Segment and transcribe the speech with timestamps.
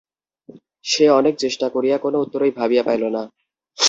[0.85, 3.23] সে অনেক চেষ্টা করিয়া কোনো উত্তরই ভাবিয়া পাইল না।